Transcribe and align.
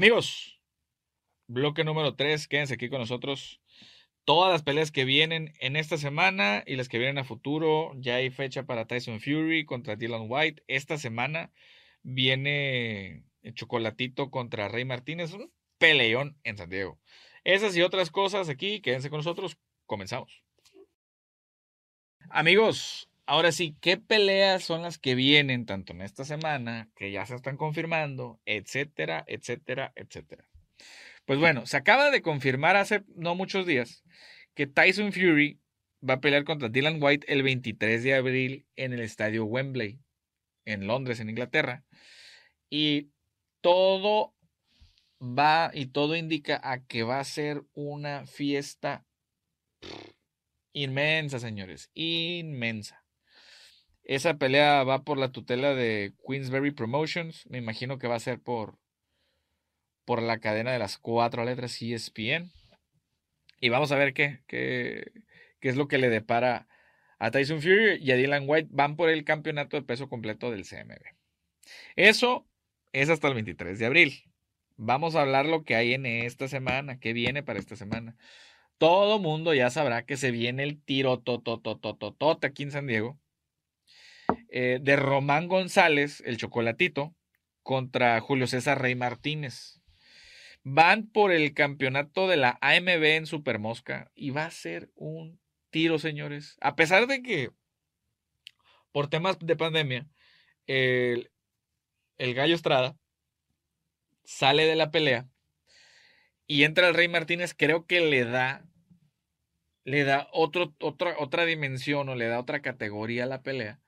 Amigos, 0.00 0.58
bloque 1.46 1.84
número 1.84 2.16
3, 2.16 2.48
quédense 2.48 2.72
aquí 2.72 2.88
con 2.88 3.00
nosotros. 3.00 3.60
Todas 4.24 4.50
las 4.50 4.62
peleas 4.62 4.90
que 4.90 5.04
vienen 5.04 5.52
en 5.60 5.76
esta 5.76 5.98
semana 5.98 6.64
y 6.66 6.76
las 6.76 6.88
que 6.88 6.96
vienen 6.96 7.18
a 7.18 7.24
futuro, 7.24 7.92
ya 7.96 8.14
hay 8.14 8.30
fecha 8.30 8.62
para 8.62 8.86
Tyson 8.86 9.20
Fury 9.20 9.66
contra 9.66 9.96
Dylan 9.96 10.24
White. 10.26 10.62
Esta 10.68 10.96
semana 10.96 11.52
viene 12.02 13.26
el 13.42 13.52
Chocolatito 13.52 14.30
contra 14.30 14.68
Rey 14.68 14.86
Martínez, 14.86 15.34
un 15.34 15.52
peleón 15.76 16.38
en 16.44 16.56
San 16.56 16.70
Diego. 16.70 16.98
Esas 17.44 17.76
y 17.76 17.82
otras 17.82 18.10
cosas 18.10 18.48
aquí, 18.48 18.80
quédense 18.80 19.10
con 19.10 19.18
nosotros, 19.18 19.58
comenzamos. 19.84 20.42
Amigos, 22.30 23.09
ahora 23.30 23.52
sí, 23.52 23.76
¿qué 23.80 23.96
peleas 23.96 24.64
son 24.64 24.82
las 24.82 24.98
que 24.98 25.14
vienen 25.14 25.64
tanto 25.64 25.92
en 25.92 26.02
esta 26.02 26.24
semana, 26.24 26.90
que 26.96 27.12
ya 27.12 27.24
se 27.26 27.36
están 27.36 27.56
confirmando, 27.56 28.40
etcétera, 28.44 29.22
etcétera, 29.28 29.92
etcétera? 29.94 30.48
Pues 31.26 31.38
bueno, 31.38 31.64
se 31.64 31.76
acaba 31.76 32.10
de 32.10 32.22
confirmar 32.22 32.74
hace 32.74 33.04
no 33.14 33.36
muchos 33.36 33.66
días 33.66 34.02
que 34.54 34.66
Tyson 34.66 35.12
Fury 35.12 35.60
va 36.06 36.14
a 36.14 36.20
pelear 36.20 36.42
contra 36.42 36.70
Dylan 36.70 37.00
White 37.00 37.32
el 37.32 37.44
23 37.44 38.02
de 38.02 38.14
abril 38.16 38.66
en 38.74 38.92
el 38.94 39.00
estadio 39.00 39.44
Wembley, 39.44 40.00
en 40.64 40.88
Londres, 40.88 41.20
en 41.20 41.30
Inglaterra. 41.30 41.84
Y 42.68 43.10
todo 43.60 44.34
va 45.22 45.70
y 45.72 45.86
todo 45.86 46.16
indica 46.16 46.60
a 46.64 46.84
que 46.84 47.04
va 47.04 47.20
a 47.20 47.24
ser 47.24 47.62
una 47.74 48.26
fiesta 48.26 49.06
inmensa, 50.72 51.38
señores, 51.38 51.92
inmensa. 51.94 53.00
Esa 54.04 54.38
pelea 54.38 54.82
va 54.84 55.02
por 55.02 55.18
la 55.18 55.30
tutela 55.30 55.74
de 55.74 56.14
Queensberry 56.26 56.72
Promotions. 56.72 57.46
Me 57.48 57.58
imagino 57.58 57.98
que 57.98 58.08
va 58.08 58.16
a 58.16 58.20
ser 58.20 58.40
por, 58.40 58.78
por 60.04 60.22
la 60.22 60.40
cadena 60.40 60.72
de 60.72 60.78
las 60.78 60.98
cuatro 60.98 61.44
letras 61.44 61.80
ESPN. 61.80 62.50
Y 63.60 63.68
vamos 63.68 63.92
a 63.92 63.96
ver 63.96 64.14
qué, 64.14 64.40
qué, 64.46 65.12
qué 65.60 65.68
es 65.68 65.76
lo 65.76 65.86
que 65.86 65.98
le 65.98 66.08
depara 66.08 66.66
a 67.18 67.30
Tyson 67.30 67.60
Fury 67.60 67.98
y 68.00 68.10
a 68.10 68.16
Dylan 68.16 68.44
White. 68.46 68.70
Van 68.72 68.96
por 68.96 69.10
el 69.10 69.24
campeonato 69.24 69.76
de 69.76 69.82
peso 69.82 70.08
completo 70.08 70.50
del 70.50 70.66
CMB. 70.66 71.00
Eso 71.94 72.48
es 72.92 73.10
hasta 73.10 73.28
el 73.28 73.34
23 73.34 73.78
de 73.78 73.86
abril. 73.86 74.24
Vamos 74.76 75.14
a 75.14 75.20
hablar 75.20 75.44
lo 75.44 75.62
que 75.62 75.76
hay 75.76 75.92
en 75.92 76.06
esta 76.06 76.48
semana, 76.48 76.98
qué 76.98 77.12
viene 77.12 77.42
para 77.42 77.58
esta 77.58 77.76
semana. 77.76 78.16
Todo 78.78 79.18
mundo 79.18 79.52
ya 79.52 79.68
sabrá 79.68 80.06
que 80.06 80.16
se 80.16 80.30
viene 80.30 80.62
el 80.62 80.82
tiro 80.82 81.20
tototototote 81.20 82.46
aquí 82.46 82.62
en 82.62 82.70
San 82.70 82.86
Diego 82.86 83.20
eh, 84.50 84.78
de 84.82 84.96
Román 84.96 85.48
González, 85.48 86.22
el 86.26 86.36
chocolatito, 86.36 87.14
contra 87.62 88.20
Julio 88.20 88.46
César 88.46 88.80
Rey 88.80 88.94
Martínez. 88.94 89.80
Van 90.62 91.06
por 91.06 91.32
el 91.32 91.54
campeonato 91.54 92.28
de 92.28 92.36
la 92.36 92.58
AMB 92.60 93.04
en 93.04 93.26
Supermosca 93.26 94.10
y 94.14 94.30
va 94.30 94.44
a 94.44 94.50
ser 94.50 94.90
un 94.94 95.40
tiro, 95.70 95.98
señores. 95.98 96.56
A 96.60 96.76
pesar 96.76 97.06
de 97.06 97.22
que 97.22 97.50
por 98.92 99.08
temas 99.08 99.38
de 99.38 99.56
pandemia, 99.56 100.06
el, 100.66 101.30
el 102.18 102.34
Gallo 102.34 102.54
Estrada 102.54 102.96
sale 104.24 104.66
de 104.66 104.76
la 104.76 104.90
pelea 104.90 105.28
y 106.46 106.64
entra 106.64 106.88
el 106.88 106.94
Rey 106.94 107.08
Martínez, 107.08 107.54
creo 107.56 107.86
que 107.86 108.00
le 108.00 108.24
da 108.24 108.64
le 109.84 110.04
da 110.04 110.28
otra, 110.32 110.68
otra 110.78 111.44
dimensión 111.44 112.08
o 112.08 112.14
le 112.14 112.26
da 112.26 112.38
otra 112.38 112.60
categoría 112.60 113.24
a 113.24 113.26
la 113.26 113.42
pelea, 113.42 113.80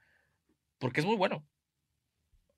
porque 0.82 0.98
es 0.98 1.06
muy 1.06 1.14
bueno. 1.14 1.46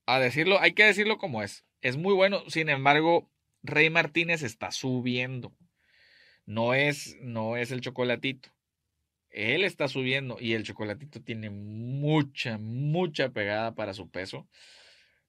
A 0.06 0.18
decirlo, 0.18 0.58
hay 0.58 0.72
que 0.72 0.86
decirlo 0.86 1.18
como 1.18 1.42
es. 1.42 1.66
Es 1.82 1.98
muy 1.98 2.14
bueno, 2.14 2.48
sin 2.48 2.70
embargo, 2.70 3.30
Rey 3.62 3.90
Martínez 3.90 4.42
está 4.42 4.70
subiendo. 4.70 5.54
No 6.46 6.72
es, 6.72 7.18
no 7.20 7.58
es 7.58 7.70
el 7.70 7.82
chocolatito. 7.82 8.48
Él 9.28 9.62
está 9.62 9.88
subiendo 9.88 10.38
y 10.40 10.54
el 10.54 10.62
chocolatito 10.62 11.20
tiene 11.20 11.50
mucha, 11.50 12.56
mucha 12.56 13.28
pegada 13.28 13.74
para 13.74 13.92
su 13.92 14.10
peso. 14.10 14.48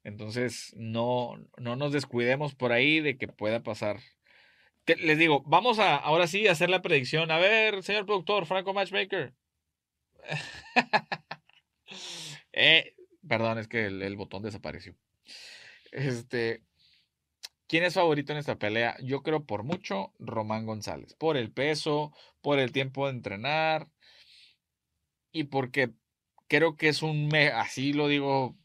Entonces, 0.05 0.73
no, 0.77 1.33
no 1.57 1.75
nos 1.75 1.91
descuidemos 1.91 2.55
por 2.55 2.71
ahí 2.71 3.01
de 3.01 3.17
que 3.17 3.27
pueda 3.27 3.61
pasar 3.61 3.99
les 4.85 5.17
digo, 5.17 5.43
vamos 5.47 5.79
a 5.79 5.95
ahora 5.95 6.27
sí 6.27 6.47
a 6.47 6.53
hacer 6.53 6.69
la 6.69 6.81
predicción. 6.81 7.29
A 7.31 7.39
ver, 7.39 7.83
señor 7.83 8.05
productor, 8.05 8.45
Franco 8.45 8.73
Matchmaker. 8.73 9.33
eh, 12.55 12.95
perdón, 13.27 13.59
es 13.59 13.67
que 13.67 13.85
el, 13.85 14.15
botón 14.15 14.43
desapareció. 14.43 14.95
Este, 15.91 16.63
¿quién 17.67 17.83
es 17.83 17.95
favorito 17.95 18.31
en 18.31 18.39
esta 18.39 18.57
pelea? 18.57 18.97
Yo 19.03 19.23
creo 19.23 19.45
por 19.45 19.63
mucho 19.63 20.13
Román 20.19 20.65
González. 20.65 21.13
Por 21.15 21.37
el 21.37 21.51
peso, 21.51 22.13
por 22.41 22.59
el 22.59 22.71
tiempo 22.71 23.05
de 23.05 23.13
entrenar 23.13 23.89
y 25.31 25.45
porque 25.45 25.91
creo 26.47 26.77
que 26.77 26.87
es 26.87 27.01
un, 27.01 27.29
así 27.35 27.93
lo 27.93 28.07
digo, 28.07 28.57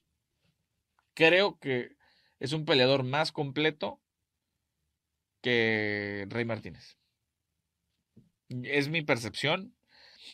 creo 1.15 1.59
que 1.59 1.97
es 2.39 2.53
un 2.53 2.65
peleador 2.65 3.03
más 3.03 3.33
completo 3.33 4.01
que 5.43 6.27
Rey 6.31 6.45
Martínez. 6.45 6.97
Es 8.49 8.89
mi 8.89 9.03
percepción. 9.03 9.75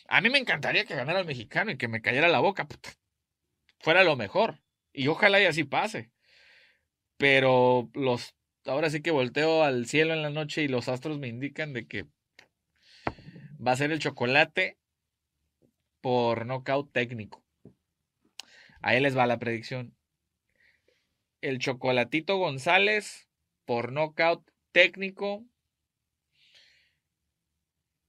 A 0.07 0.21
mí 0.21 0.29
me 0.29 0.37
encantaría 0.37 0.85
que 0.85 0.95
ganara 0.95 1.19
el 1.19 1.25
mexicano 1.25 1.71
y 1.71 1.77
que 1.77 1.87
me 1.87 2.01
cayera 2.01 2.27
la 2.27 2.39
boca. 2.39 2.67
Fuera 3.87 4.03
lo 4.03 4.17
mejor. 4.17 4.59
Y 4.91 5.07
ojalá 5.07 5.39
y 5.39 5.45
así 5.45 5.63
pase. 5.63 6.11
Pero 7.15 7.89
los 7.93 8.35
ahora 8.65 8.89
sí 8.89 9.01
que 9.01 9.11
volteo 9.11 9.63
al 9.63 9.85
cielo 9.85 10.13
en 10.13 10.21
la 10.21 10.29
noche 10.29 10.61
y 10.61 10.67
los 10.67 10.89
astros 10.89 11.19
me 11.19 11.29
indican 11.29 11.71
de 11.71 11.87
que 11.87 12.03
va 13.65 13.71
a 13.71 13.77
ser 13.77 13.93
el 13.93 13.99
chocolate 13.99 14.77
por 16.01 16.45
nocaut 16.45 16.91
técnico. 16.91 17.45
Ahí 18.81 18.99
les 18.99 19.17
va 19.17 19.25
la 19.25 19.39
predicción. 19.39 19.95
El 21.39 21.59
chocolatito 21.59 22.35
González 22.35 23.29
por 23.63 23.93
nocaut 23.93 24.45
técnico 24.73 25.45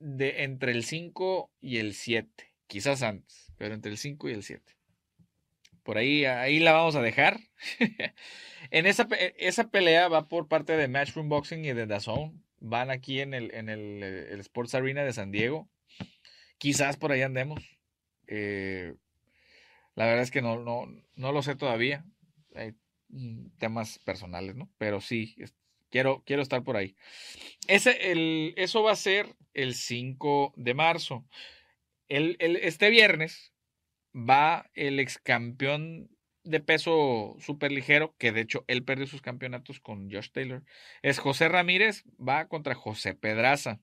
de 0.01 0.43
entre 0.43 0.73
el 0.73 0.83
5 0.83 1.53
y 1.61 1.79
el 1.79 1.95
7, 1.95 2.53
quizás 2.67 3.05
antes, 3.05 3.53
pero 3.57 3.77
entre 3.77 3.93
el 3.93 3.99
5 3.99 4.29
y 4.29 4.33
el 4.33 4.43
7. 4.43 4.78
Por 5.89 5.97
ahí, 5.97 6.27
ahí 6.27 6.59
la 6.59 6.73
vamos 6.73 6.97
a 6.97 7.01
dejar. 7.01 7.41
en 8.71 8.85
esa, 8.85 9.09
esa 9.39 9.71
pelea 9.71 10.09
va 10.09 10.29
por 10.29 10.47
parte 10.47 10.77
de 10.77 10.87
Matchroom 10.87 11.31
Boxing 11.31 11.65
y 11.65 11.73
de 11.73 11.87
DAZN. 11.87 12.45
Van 12.61 12.91
aquí 12.91 13.23
en 13.23 13.33
el, 13.33 13.55
en 13.55 13.71
el, 13.71 14.03
el, 14.03 14.39
Sports 14.41 14.75
Arena 14.75 15.03
de 15.03 15.15
San 15.15 15.31
Diego. 15.31 15.71
Quizás 16.59 16.99
por 16.99 17.11
ahí 17.11 17.23
andemos. 17.23 17.65
Eh, 18.27 18.97
la 19.95 20.05
verdad 20.05 20.25
es 20.25 20.31
que 20.31 20.43
no, 20.43 20.63
no, 20.63 20.85
no 21.15 21.33
lo 21.33 21.41
sé 21.41 21.57
todavía. 21.57 22.05
Hay 22.55 22.75
temas 23.57 23.99
personales, 24.01 24.57
¿no? 24.57 24.69
Pero 24.77 25.01
sí, 25.01 25.37
Quiero, 25.89 26.23
quiero 26.27 26.43
estar 26.43 26.63
por 26.65 26.77
ahí. 26.77 26.97
Ese, 27.67 28.13
el, 28.13 28.53
eso 28.59 28.83
va 28.83 28.93
a 28.93 28.97
ser 28.97 29.37
el 29.55 29.75
5 29.75 30.53
de 30.55 30.75
marzo. 30.75 31.25
El, 32.09 32.37
el, 32.41 32.57
este 32.57 32.91
viernes 32.91 33.55
va 34.19 34.71
el 34.75 35.01
ex 35.01 35.19
campeón 35.19 36.11
de 36.45 36.61
peso 36.61 37.37
súper 37.41 37.73
ligero, 37.73 38.15
que 38.19 38.33
de 38.33 38.41
hecho 38.41 38.65
él 38.69 38.85
perdió 38.85 39.07
sus 39.07 39.23
campeonatos 39.23 39.81
con 39.81 40.11
Josh 40.11 40.31
Taylor. 40.31 40.65
Es 41.03 41.19
José 41.19 41.49
Ramírez, 41.49 42.05
va 42.19 42.49
contra 42.49 42.75
José 42.75 43.15
Pedraza. 43.15 43.81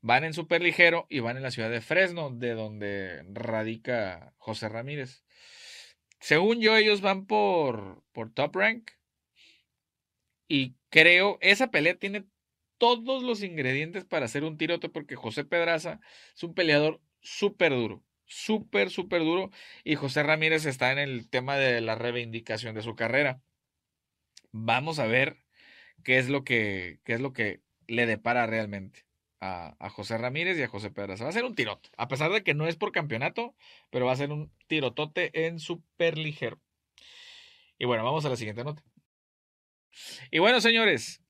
Van 0.00 0.24
en 0.24 0.34
súper 0.34 0.62
ligero 0.62 1.06
y 1.08 1.20
van 1.20 1.36
en 1.36 1.42
la 1.42 1.50
ciudad 1.50 1.70
de 1.70 1.80
Fresno, 1.80 2.30
de 2.30 2.54
donde 2.54 3.24
radica 3.32 4.34
José 4.38 4.68
Ramírez. 4.68 5.24
Según 6.20 6.60
yo, 6.60 6.76
ellos 6.76 7.00
van 7.00 7.26
por, 7.26 8.02
por 8.12 8.32
top 8.32 8.56
rank. 8.56 8.90
Y 10.48 10.74
creo, 10.90 11.38
esa 11.40 11.70
pelea 11.70 11.96
tiene 11.98 12.24
todos 12.78 13.22
los 13.22 13.42
ingredientes 13.42 14.04
para 14.04 14.26
hacer 14.26 14.44
un 14.44 14.56
tirote 14.56 14.88
porque 14.88 15.16
José 15.16 15.44
Pedraza 15.44 16.00
es 16.34 16.42
un 16.42 16.54
peleador 16.54 17.00
súper 17.20 17.72
duro, 17.72 18.02
súper, 18.28 18.90
súper 18.90 19.22
duro. 19.22 19.50
Y 19.84 19.96
José 19.96 20.22
Ramírez 20.22 20.66
está 20.66 20.92
en 20.92 20.98
el 20.98 21.28
tema 21.28 21.56
de 21.56 21.80
la 21.80 21.96
reivindicación 21.96 22.74
de 22.74 22.82
su 22.82 22.94
carrera. 22.94 23.42
Vamos 24.52 24.98
a 24.98 25.06
ver 25.06 25.44
qué 26.04 26.18
es 26.18 26.28
lo 26.28 26.44
que, 26.44 27.00
qué 27.04 27.14
es 27.14 27.20
lo 27.20 27.32
que 27.32 27.62
le 27.86 28.06
depara 28.06 28.46
realmente 28.46 29.06
a, 29.40 29.76
a, 29.78 29.90
José 29.90 30.18
Ramírez 30.18 30.58
y 30.58 30.62
a 30.62 30.68
José 30.68 30.90
Pedraza. 30.90 31.24
Va 31.24 31.30
a 31.30 31.32
ser 31.32 31.44
un 31.44 31.54
tirote, 31.54 31.90
a 31.96 32.08
pesar 32.08 32.30
de 32.32 32.42
que 32.44 32.54
no 32.54 32.66
es 32.66 32.76
por 32.76 32.92
campeonato, 32.92 33.54
pero 33.90 34.06
va 34.06 34.12
a 34.12 34.16
ser 34.16 34.30
un 34.32 34.52
tirotote 34.68 35.46
en 35.46 35.58
súper 35.60 36.18
ligero. 36.18 36.60
Y 37.78 37.86
bueno, 37.86 38.04
vamos 38.04 38.24
a 38.24 38.28
la 38.30 38.36
siguiente 38.36 38.64
nota. 38.64 38.82
Y 40.30 40.38
bueno, 40.38 40.60
señores, 40.60 41.22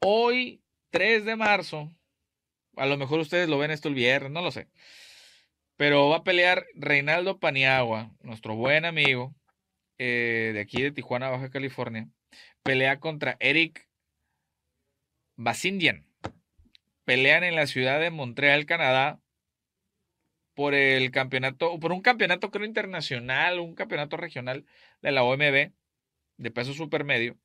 hoy 0.00 0.62
3 0.90 1.24
de 1.24 1.36
marzo, 1.36 1.95
a 2.76 2.86
lo 2.86 2.96
mejor 2.96 3.20
ustedes 3.20 3.48
lo 3.48 3.58
ven 3.58 3.70
esto 3.70 3.88
el 3.88 3.94
viernes, 3.94 4.30
no 4.30 4.42
lo 4.42 4.50
sé, 4.50 4.68
pero 5.76 6.08
va 6.08 6.18
a 6.18 6.24
pelear 6.24 6.66
Reinaldo 6.74 7.38
Paniagua, 7.38 8.12
nuestro 8.20 8.56
buen 8.56 8.84
amigo 8.84 9.34
eh, 9.98 10.52
de 10.54 10.60
aquí 10.60 10.82
de 10.82 10.92
Tijuana, 10.92 11.30
Baja 11.30 11.50
California, 11.50 12.08
pelea 12.62 13.00
contra 13.00 13.36
Eric 13.40 13.88
Basindian. 15.36 16.06
Pelean 17.04 17.44
en 17.44 17.54
la 17.54 17.66
ciudad 17.66 18.00
de 18.00 18.10
Montreal, 18.10 18.66
Canadá, 18.66 19.20
por 20.54 20.74
el 20.74 21.10
campeonato, 21.10 21.78
por 21.78 21.92
un 21.92 22.00
campeonato 22.00 22.50
creo 22.50 22.66
internacional, 22.66 23.60
un 23.60 23.74
campeonato 23.74 24.16
regional 24.16 24.64
de 25.02 25.12
la 25.12 25.22
OMB 25.22 25.72
de 26.38 26.50
peso 26.52 26.72
supermedio. 26.74 27.38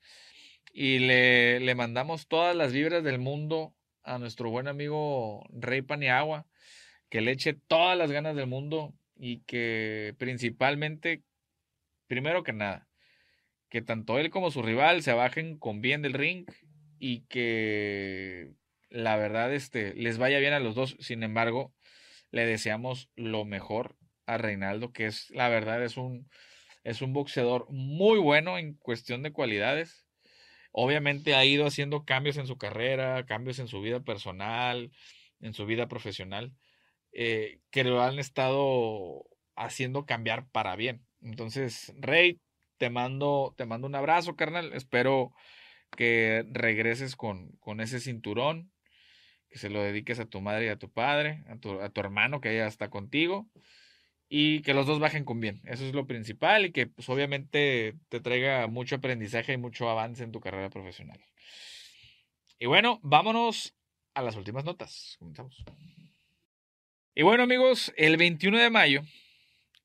Y 0.73 0.99
le, 0.99 1.59
le 1.59 1.75
mandamos 1.75 2.27
todas 2.27 2.55
las 2.55 2.71
vibras 2.73 3.03
del 3.03 3.19
mundo 3.19 3.75
a 4.03 4.17
nuestro 4.17 4.49
buen 4.49 4.67
amigo 4.67 5.45
Rey 5.51 5.81
Paniagua, 5.81 6.45
que 7.09 7.21
le 7.21 7.31
eche 7.31 7.53
todas 7.53 7.97
las 7.97 8.11
ganas 8.11 8.35
del 8.35 8.47
mundo 8.47 8.93
y 9.15 9.39
que 9.41 10.15
principalmente, 10.17 11.23
primero 12.07 12.43
que 12.43 12.53
nada, 12.53 12.87
que 13.69 13.81
tanto 13.81 14.19
él 14.19 14.29
como 14.29 14.51
su 14.51 14.61
rival 14.61 15.01
se 15.03 15.13
bajen 15.13 15.57
con 15.57 15.81
bien 15.81 16.01
del 16.01 16.13
ring 16.13 16.45
y 16.99 17.21
que 17.21 18.51
la 18.89 19.15
verdad 19.15 19.53
este, 19.53 19.93
les 19.95 20.17
vaya 20.17 20.39
bien 20.39 20.53
a 20.53 20.59
los 20.59 20.75
dos. 20.75 20.97
Sin 20.99 21.23
embargo, 21.23 21.73
le 22.31 22.45
deseamos 22.45 23.09
lo 23.15 23.45
mejor 23.45 23.95
a 24.25 24.37
Reinaldo, 24.37 24.91
que 24.91 25.05
es 25.05 25.29
la 25.31 25.49
verdad 25.49 25.83
es 25.83 25.97
un, 25.97 26.29
es 26.83 27.01
un 27.01 27.13
boxeador 27.13 27.65
muy 27.69 28.19
bueno 28.19 28.57
en 28.57 28.73
cuestión 28.75 29.23
de 29.23 29.31
cualidades. 29.31 30.05
Obviamente 30.71 31.35
ha 31.35 31.45
ido 31.45 31.65
haciendo 31.65 32.05
cambios 32.05 32.37
en 32.37 32.47
su 32.47 32.57
carrera, 32.57 33.25
cambios 33.25 33.59
en 33.59 33.67
su 33.67 33.81
vida 33.81 34.01
personal, 34.01 34.91
en 35.39 35.53
su 35.53 35.65
vida 35.65 35.87
profesional, 35.87 36.53
eh, 37.11 37.59
que 37.71 37.83
lo 37.83 38.01
han 38.01 38.19
estado 38.19 39.25
haciendo 39.55 40.05
cambiar 40.05 40.47
para 40.49 40.75
bien. 40.75 41.05
Entonces, 41.21 41.93
Rey, 41.99 42.39
te 42.77 42.89
mando, 42.89 43.53
te 43.57 43.65
mando 43.65 43.87
un 43.87 43.95
abrazo, 43.95 44.35
carnal. 44.35 44.73
Espero 44.73 45.33
que 45.97 46.45
regreses 46.51 47.15
con, 47.15 47.51
con 47.59 47.81
ese 47.81 47.99
cinturón, 47.99 48.71
que 49.49 49.59
se 49.59 49.69
lo 49.69 49.81
dediques 49.83 50.19
a 50.19 50.25
tu 50.25 50.41
madre 50.41 50.67
y 50.67 50.69
a 50.69 50.77
tu 50.77 50.89
padre, 50.89 51.43
a 51.49 51.57
tu, 51.57 51.81
a 51.81 51.89
tu 51.89 51.99
hermano 51.99 52.39
que 52.39 52.55
ya 52.55 52.67
está 52.67 52.89
contigo 52.89 53.49
y 54.33 54.61
que 54.61 54.73
los 54.73 54.87
dos 54.87 54.99
bajen 54.99 55.25
con 55.25 55.41
bien. 55.41 55.59
Eso 55.65 55.85
es 55.85 55.93
lo 55.93 56.07
principal 56.07 56.65
y 56.65 56.71
que 56.71 56.87
pues 56.87 57.09
obviamente 57.09 57.95
te 58.07 58.21
traiga 58.21 58.65
mucho 58.67 58.95
aprendizaje 58.95 59.51
y 59.51 59.57
mucho 59.57 59.89
avance 59.89 60.23
en 60.23 60.31
tu 60.31 60.39
carrera 60.39 60.69
profesional. 60.69 61.19
Y 62.57 62.65
bueno, 62.65 63.01
vámonos 63.03 63.75
a 64.13 64.21
las 64.21 64.37
últimas 64.37 64.63
notas. 64.63 65.17
Comenzamos. 65.19 65.61
Y 67.13 67.23
bueno 67.23 67.43
amigos, 67.43 67.93
el 67.97 68.15
21 68.15 68.57
de 68.57 68.69
mayo, 68.69 69.01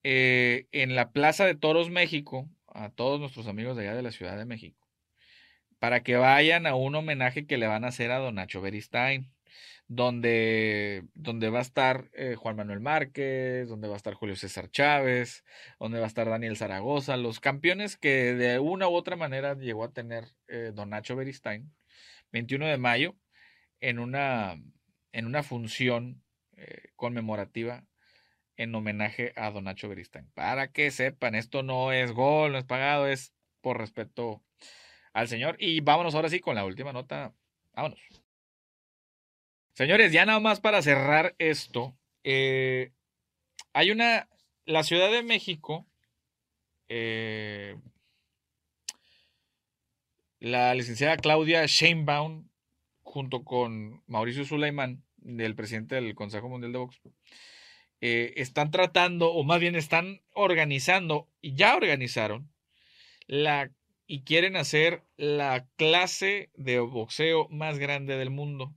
eh, 0.05 0.69
en 0.71 0.95
la 0.95 1.11
Plaza 1.11 1.45
de 1.45 1.57
Toros 1.57 1.91
México, 1.91 2.49
a 2.69 2.91
todos 2.91 3.19
nuestros 3.19 3.49
amigos 3.49 3.77
de 3.77 3.83
allá 3.83 3.97
de 3.97 4.03
la 4.03 4.13
Ciudad 4.13 4.39
de 4.39 4.45
México, 4.45 4.87
para 5.81 6.05
que 6.05 6.15
vayan 6.15 6.69
a 6.69 6.77
un 6.77 6.95
homenaje 6.95 7.49
que 7.49 7.59
le 7.59 7.67
van 7.67 7.85
a 7.85 7.89
hacer 7.89 8.13
a 8.13 8.19
Don 8.19 8.37
Nacho 8.37 8.61
Beristain 8.61 9.29
donde, 9.89 11.05
va 11.15 11.59
a 11.59 11.63
estar 11.63 12.11
eh, 12.13 12.35
Juan 12.37 12.57
Manuel 12.57 12.81
Márquez, 12.81 13.69
donde 13.69 13.89
va 13.89 13.95
a 13.95 13.97
estar 13.97 14.15
Julio 14.15 14.37
César 14.37 14.71
Chávez, 14.71 15.45
donde 15.79 15.99
va 15.99 16.05
a 16.05 16.09
estar 16.09 16.29
Daniel 16.29 16.57
Zaragoza, 16.57 17.17
los 17.17 17.41
campeones 17.41 17.97
que 17.97 18.35
de 18.35 18.59
una 18.59 18.89
u 18.89 18.95
otra 18.95 19.17
manera 19.17 19.55
llegó 19.55 19.85
a 19.85 19.93
tener 19.93 20.27
eh, 20.49 20.73
Don 20.75 20.91
Nacho 20.91 21.17
Beristain, 21.17 21.73
21 22.33 22.67
de 22.67 22.79
mayo, 22.79 23.17
en 23.81 23.99
una, 23.99 24.61
en 25.13 25.27
una 25.27 25.43
función 25.43 26.23
eh, 26.57 26.91
conmemorativa 26.97 27.85
en 28.57 28.75
homenaje 28.75 29.33
a 29.37 29.51
Don 29.51 29.65
Nacho 29.65 29.89
Beristain. 29.89 30.31
Para 30.35 30.73
que 30.73 30.91
sepan, 30.91 31.35
esto 31.35 31.63
no 31.63 31.93
es 31.93 32.13
gol, 32.13 32.53
no 32.53 32.59
es 32.59 32.65
pagado, 32.65 33.07
es 33.07 33.35
por 33.61 33.79
respeto 33.79 34.43
al 35.13 35.29
señor. 35.29 35.57
Y 35.59 35.81
vámonos 35.81 36.15
ahora 36.15 36.29
sí 36.29 36.41
con 36.41 36.55
la 36.55 36.65
última 36.65 36.93
nota. 36.93 37.35
Vámonos. 37.75 38.26
Señores, 39.77 40.11
ya 40.11 40.25
nada 40.25 40.41
más 40.41 40.61
para 40.61 40.81
cerrar 40.81 41.35
esto, 41.39 41.99
eh, 42.25 42.93
hay 43.75 43.91
una, 43.91 44.27
la 44.65 44.83
Ciudad 44.83 45.13
de 45.13 45.23
México, 45.23 45.87
eh, 46.89 47.77
la 50.41 50.73
licenciada 50.75 51.19
Claudia 51.19 51.67
Sheinbaum, 51.67 52.49
junto 53.03 53.45
con 53.45 54.03
Mauricio 54.07 54.47
Sulaimán, 54.47 55.05
del 55.19 55.55
presidente 55.55 55.97
del 55.97 56.15
Consejo 56.15 56.49
Mundial 56.49 56.73
de 56.73 56.79
Box, 56.79 56.99
eh, 58.01 58.33
están 58.37 58.71
tratando, 58.71 59.31
o 59.31 59.45
más 59.45 59.61
bien 59.61 59.77
están 59.77 60.23
organizando, 60.33 61.29
y 61.43 61.55
ya 61.55 61.77
organizaron, 61.77 62.51
la, 63.27 63.71
y 64.07 64.23
quieren 64.23 64.57
hacer 64.57 65.03
la 65.19 65.69
clase 65.77 66.49
de 66.55 66.79
boxeo 66.79 67.47
más 67.51 67.79
grande 67.79 68.17
del 68.17 68.31
mundo. 68.31 68.75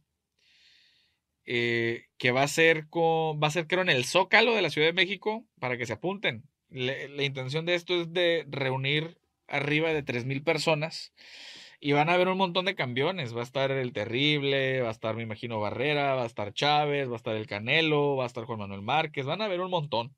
Eh, 1.46 2.06
que 2.18 2.32
va 2.32 2.44
a 2.44 2.48
ser 2.48 2.88
con, 2.90 3.42
va 3.42 3.48
a 3.48 3.52
ser 3.52 3.68
creo 3.68 3.82
en 3.82 3.90
el 3.90 4.06
Zócalo 4.06 4.54
de 4.54 4.62
la 4.62 4.70
Ciudad 4.70 4.88
de 4.88 4.94
México 4.94 5.46
para 5.60 5.78
que 5.78 5.86
se 5.86 5.94
apunten. 5.94 6.44
la 6.70 7.24
intención 7.24 7.66
de 7.66 7.76
esto 7.76 8.02
es 8.02 8.14
de 8.14 8.46
reunir 8.50 9.20
arriba 9.48 9.94
de 9.94 10.04
3.000 10.04 10.44
personas 10.44 11.14
y 11.80 11.94
van 11.94 12.10
a 12.10 12.14
haber 12.14 12.28
un 12.28 12.38
montón 12.38 12.66
de 12.66 12.76
campeones. 12.76 13.36
Va 13.36 13.42
a 13.42 13.44
estar 13.44 13.72
el 13.72 13.94
Terrible, 13.94 14.82
va 14.82 14.90
a 14.90 14.92
estar, 14.92 15.16
me 15.16 15.24
imagino, 15.24 15.60
Barrera, 15.60 16.16
va 16.16 16.24
a 16.24 16.26
estar 16.26 16.54
Chávez, 16.54 17.08
va 17.10 17.14
a 17.14 17.18
estar 17.18 17.36
el 17.36 17.48
Canelo, 17.48 18.16
va 18.18 18.26
a 18.26 18.28
estar 18.28 18.46
Juan 18.46 18.60
Manuel 18.60 18.82
Márquez, 18.82 19.26
van 19.26 19.42
a 19.42 19.46
haber 19.46 19.62
un 19.62 19.72
montón. 19.72 20.16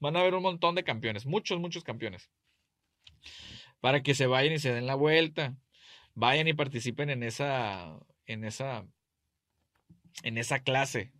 Van 0.00 0.16
a 0.16 0.20
haber 0.20 0.34
un 0.34 0.42
montón 0.42 0.74
de 0.74 0.84
campeones, 0.84 1.26
muchos, 1.26 1.60
muchos 1.60 1.84
campeones. 1.84 2.30
Para 3.80 4.02
que 4.02 4.14
se 4.14 4.26
vayan 4.26 4.54
y 4.54 4.58
se 4.58 4.72
den 4.72 4.86
la 4.86 4.94
vuelta. 4.94 5.56
Vayan 6.14 6.48
y 6.48 6.54
participen 6.54 7.10
en 7.10 7.22
esa, 7.22 7.98
en 8.26 8.44
esa 8.44 8.86
en 10.22 10.38
esa 10.38 10.60
clase. 10.60 11.12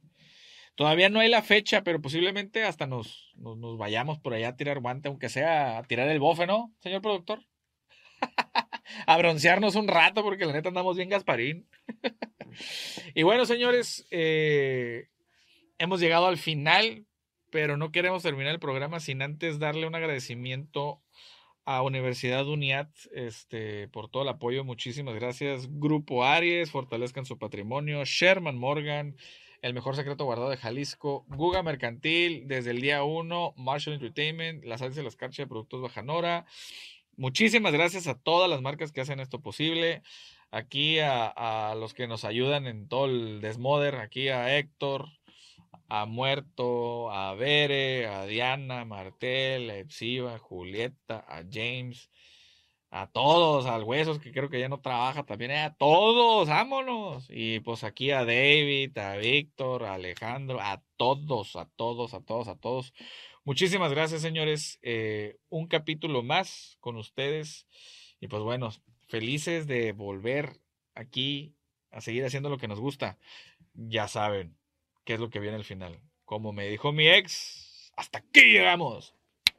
Todavía 0.75 1.09
no 1.09 1.21
hay 1.21 1.29
la 1.29 1.43
fecha, 1.43 1.83
pero 1.83 2.01
posiblemente 2.01 2.65
hasta 2.65 2.87
nos, 2.87 3.33
nos, 3.37 3.77
vayamos 3.77 4.19
por 4.19 4.33
allá 4.33 4.49
a 4.49 4.57
tirar 4.57 4.81
guante, 4.81 5.09
aunque 5.09 5.29
sea 5.29 5.79
a 5.79 5.83
tirar 5.83 6.09
el 6.09 6.21
bofe, 6.21 6.47
¿no, 6.47 6.73
señor 6.81 7.03
productor? 7.03 7.45
a 9.07 9.19
broncearnos 9.19 9.75
un 9.75 9.89
rato, 9.89 10.23
porque 10.23 10.47
la 10.47 10.53
neta 10.53 10.69
andamos 10.69 10.97
bien 10.97 11.11
Gasparín. 11.11 11.69
y 13.15 13.23
bueno, 13.25 13.45
señores, 13.45 14.07
eh, 14.11 15.09
hemos 15.79 16.01
llegado 16.01 16.27
al 16.27 16.39
final, 16.39 17.07
pero 17.51 17.77
no 17.77 17.93
queremos 17.93 18.23
terminar 18.23 18.55
el 18.55 18.61
programa 18.61 19.01
sin 19.01 19.23
antes 19.23 19.59
darle 19.59 19.87
un 19.87 19.95
agradecimiento 19.95 21.03
a 21.65 21.83
Universidad 21.83 22.47
UNIAT 22.47 22.89
este, 23.13 23.89
por 23.89 24.09
todo 24.09 24.23
el 24.23 24.29
apoyo. 24.29 24.65
Muchísimas 24.65 25.15
gracias. 25.15 25.69
Grupo 25.71 26.25
Aries, 26.25 26.71
fortalezcan 26.71 27.25
su 27.27 27.39
patrimonio. 27.39 28.05
Sherman 28.05 28.59
Morgan, 28.59 29.17
el 29.63 29.75
mejor 29.75 29.97
secreto 29.97 30.25
guardado 30.25 30.51
de 30.51 30.57
Jalisco. 30.57 31.25
Guga 31.29 31.63
Mercantil, 31.63 32.49
desde 32.49 32.71
el 32.71 32.81
día 32.81 33.05
1. 33.05 33.55
Marshall 33.57 33.95
Entertainment, 33.95 34.65
las 34.65 34.83
áreas 34.83 34.97
de 34.97 35.03
las 35.03 35.17
canchas 35.17 35.45
de 35.45 35.49
productos 35.49 35.83
Bajanora. 35.83 36.47
Muchísimas 37.17 37.73
gracias 37.73 38.07
a 38.07 38.19
todas 38.19 38.49
las 38.49 38.63
marcas 38.63 38.93
que 38.93 39.03
hacen 39.03 39.21
esto 39.21 39.41
posible. 39.41 40.03
Aquí 40.51 40.99
a, 40.99 41.27
a 41.71 41.75
los 41.75 41.95
que 41.95 42.09
nos 42.09 42.25
ayudan 42.25 42.67
en 42.67 42.89
todo 42.89 43.05
el 43.05 43.41
desmoder. 43.41 43.97
Aquí 43.97 44.29
a 44.29 44.57
Héctor, 44.59 45.09
a 45.91 46.07
Muerto, 46.07 47.11
a 47.11 47.35
Bere, 47.35 48.07
a 48.07 48.25
Diana, 48.25 48.83
a 48.83 48.85
Martel, 48.85 49.71
a 49.71 49.77
Epsiva, 49.79 50.37
a 50.37 50.39
Julieta, 50.39 51.25
a 51.29 51.43
James, 51.51 52.11
a 52.91 53.09
todos, 53.09 53.67
al 53.67 53.83
Huesos, 53.83 54.21
que 54.21 54.31
creo 54.33 54.49
que 54.49 54.61
ya 54.61 54.69
no 54.69 54.81
trabaja 54.81 55.25
también, 55.25 55.51
eh, 55.51 55.59
a 55.59 55.75
todos, 55.75 56.49
vámonos. 56.49 57.27
Y 57.29 57.59
pues 57.61 57.83
aquí 57.83 58.13
a 58.13 58.25
David, 58.25 58.97
a 58.99 59.17
Víctor, 59.17 59.85
a 59.85 59.95
Alejandro, 59.95 60.61
a 60.61 60.81
todos, 60.97 61.57
a 61.57 61.67
todos, 61.77 62.15
a 62.15 62.21
todos, 62.21 62.47
a 62.47 62.57
todos. 62.57 62.95
Muchísimas 63.45 63.91
gracias, 63.91 64.23
señores. 64.23 64.79
Eh, 64.83 65.39
un 65.49 65.67
capítulo 65.67 66.23
más 66.23 66.77
con 66.79 66.97
ustedes. 66.97 67.67
Y 68.21 68.29
pues 68.29 68.43
bueno, 68.45 68.71
felices 69.09 69.67
de 69.67 69.91
volver 69.91 70.61
aquí 70.95 71.57
a 71.91 72.01
seguir 72.01 72.25
haciendo 72.25 72.49
lo 72.49 72.59
que 72.59 72.69
nos 72.69 72.79
gusta. 72.79 73.19
Ya 73.75 74.07
saben, 74.07 74.60
qué 75.05 75.15
es 75.15 75.21
lo 75.21 75.31
que 75.31 75.41
viene 75.41 75.57
al 75.57 75.65
final. 75.65 76.01
Como 76.25 76.53
me 76.53 76.69
dijo 76.69 76.93
mi 76.93 77.09
ex, 77.09 77.93
hasta 77.97 78.19
aquí 78.19 78.43
llegamos. 78.53 79.15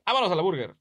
Vámonos 0.05 0.31
a 0.31 0.35
la 0.35 0.41
burger. 0.41 0.75